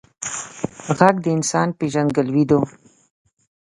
[0.97, 2.59] غږ د انسان پیژندګلوي ده